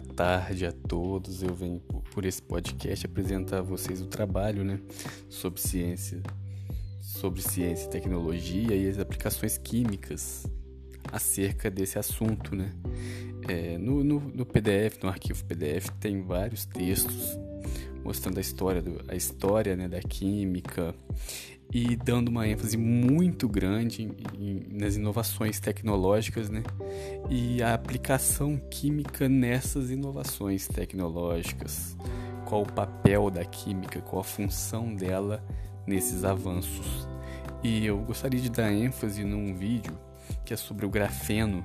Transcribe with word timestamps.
tarde 0.00 0.66
a 0.66 0.72
todos. 0.72 1.42
Eu 1.42 1.54
venho 1.54 1.80
por 2.12 2.24
esse 2.24 2.42
podcast 2.42 3.06
apresentar 3.06 3.58
a 3.58 3.62
vocês 3.62 4.00
o 4.00 4.06
trabalho, 4.06 4.64
né, 4.64 4.80
sobre 5.28 5.60
ciência, 5.60 6.22
sobre 7.00 7.42
ciência 7.42 7.86
e 7.86 7.90
tecnologia 7.90 8.74
e 8.74 8.88
as 8.88 8.98
aplicações 8.98 9.58
químicas 9.58 10.46
acerca 11.12 11.70
desse 11.70 11.98
assunto, 11.98 12.54
né. 12.54 12.72
É, 13.48 13.78
no, 13.78 14.02
no, 14.02 14.20
no, 14.20 14.44
PDF, 14.44 15.02
no 15.02 15.08
arquivo 15.08 15.44
PDF, 15.44 15.88
tem 16.00 16.20
vários 16.20 16.64
textos 16.64 17.38
mostrando 18.02 18.38
a 18.38 18.40
história, 18.40 18.82
do, 18.82 19.04
a 19.08 19.14
história 19.14 19.76
né, 19.76 19.88
da 19.88 20.00
química 20.00 20.94
e 21.72 21.96
dando 21.96 22.28
uma 22.28 22.46
ênfase 22.46 22.76
muito 22.76 23.48
grande 23.48 24.02
em, 24.02 24.16
em, 24.38 24.66
nas 24.70 24.96
inovações 24.96 25.58
tecnológicas 25.60 26.48
né, 26.48 26.62
e 27.28 27.62
a 27.62 27.74
aplicação 27.74 28.56
química 28.70 29.28
nessas 29.28 29.90
inovações 29.90 30.68
tecnológicas. 30.68 31.96
Qual 32.44 32.62
o 32.62 32.72
papel 32.72 33.28
da 33.30 33.44
química, 33.44 34.00
qual 34.00 34.20
a 34.20 34.24
função 34.24 34.94
dela 34.94 35.44
nesses 35.86 36.24
avanços. 36.24 37.08
E 37.62 37.86
eu 37.86 37.98
gostaria 37.98 38.40
de 38.40 38.50
dar 38.50 38.72
ênfase 38.72 39.24
num 39.24 39.54
vídeo 39.54 39.98
que 40.44 40.54
é 40.54 40.56
sobre 40.56 40.86
o 40.86 40.90
grafeno, 40.90 41.64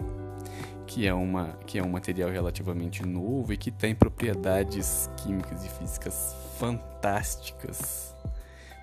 que 0.87 1.07
é, 1.07 1.13
uma, 1.13 1.53
que 1.65 1.77
é 1.77 1.83
um 1.83 1.89
material 1.89 2.29
relativamente 2.29 3.05
novo 3.05 3.53
e 3.53 3.57
que 3.57 3.71
tem 3.71 3.95
propriedades 3.95 5.09
químicas 5.17 5.63
e 5.63 5.69
físicas 5.69 6.35
fantásticas 6.57 8.15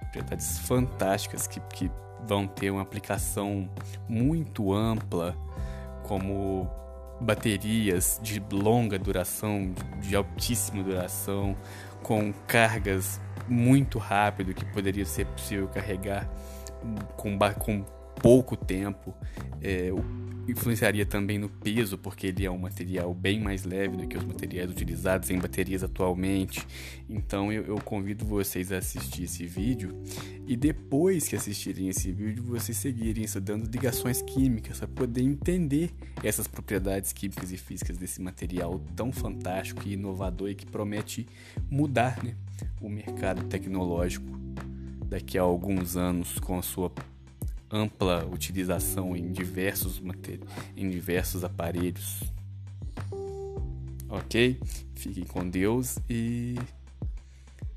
propriedades 0.08 0.58
fantásticas 0.58 1.46
que, 1.46 1.60
que 1.72 1.90
vão 2.26 2.46
ter 2.46 2.70
uma 2.70 2.82
aplicação 2.82 3.68
muito 4.08 4.72
ampla, 4.72 5.36
como 6.04 6.68
baterias 7.20 8.18
de 8.22 8.42
longa 8.50 8.98
duração, 8.98 9.72
de 10.00 10.16
altíssima 10.16 10.82
duração, 10.82 11.56
com 12.02 12.32
cargas 12.46 13.20
muito 13.46 13.98
rápido 13.98 14.54
que 14.54 14.64
poderia 14.64 15.04
ser 15.04 15.26
possível 15.26 15.68
carregar 15.68 16.28
com, 17.16 17.36
com 17.58 17.84
pouco 18.20 18.56
tempo. 18.56 19.14
É, 19.62 19.90
influenciaria 20.48 21.04
também 21.04 21.38
no 21.38 21.48
peso, 21.48 21.98
porque 21.98 22.28
ele 22.28 22.44
é 22.44 22.50
um 22.50 22.58
material 22.58 23.12
bem 23.12 23.40
mais 23.40 23.64
leve 23.64 23.96
do 23.96 24.08
que 24.08 24.16
os 24.16 24.24
materiais 24.24 24.70
utilizados 24.70 25.30
em 25.30 25.38
baterias 25.38 25.84
atualmente. 25.84 26.66
Então 27.08 27.52
eu, 27.52 27.64
eu 27.64 27.76
convido 27.76 28.24
vocês 28.24 28.72
a 28.72 28.78
assistir 28.78 29.24
esse 29.24 29.46
vídeo 29.46 29.94
e 30.46 30.56
depois 30.56 31.28
que 31.28 31.36
assistirem 31.36 31.88
esse 31.88 32.10
vídeo, 32.10 32.42
vocês 32.42 32.76
seguirem 32.78 33.24
estudando 33.24 33.70
ligações 33.70 34.22
químicas 34.22 34.78
para 34.78 34.88
poder 34.88 35.22
entender 35.22 35.90
essas 36.22 36.46
propriedades 36.46 37.12
químicas 37.12 37.52
e 37.52 37.58
físicas 37.58 37.98
desse 37.98 38.20
material 38.20 38.80
tão 38.96 39.12
fantástico 39.12 39.82
e 39.86 39.92
inovador 39.92 40.48
e 40.48 40.54
que 40.54 40.64
promete 40.64 41.26
mudar 41.70 42.24
né, 42.24 42.34
o 42.80 42.88
mercado 42.88 43.44
tecnológico 43.44 44.26
daqui 45.04 45.38
a 45.38 45.42
alguns 45.42 45.96
anos 45.96 46.38
com 46.38 46.58
a 46.58 46.62
sua 46.62 46.90
ampla 47.70 48.24
utilização 48.26 49.16
em 49.16 49.30
diversos, 49.30 50.00
em 50.76 50.88
diversos 50.88 51.44
aparelhos. 51.44 52.22
Ok? 54.08 54.60
Fiquem 54.94 55.24
com 55.24 55.48
Deus 55.48 55.98
e 56.08 56.54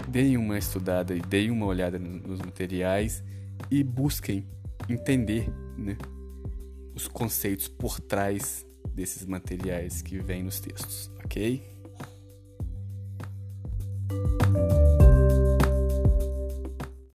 deem 0.08 0.38
uma 0.38 0.58
estudada 0.58 1.16
e 1.16 1.22
deem 1.22 1.52
uma 1.52 1.66
olhada 1.66 2.00
nos 2.00 2.40
materiais 2.40 3.24
e 3.70 3.84
busquem 3.84 4.46
entender 4.90 5.50
né, 5.78 5.98
os 6.96 7.08
conceitos 7.08 7.68
por 7.68 8.00
trás 8.00 8.66
desses 8.94 9.26
materiais 9.26 10.02
que 10.02 10.18
vêm 10.20 10.44
nos 10.44 10.60
textos, 10.60 11.12
ok? 11.24 11.64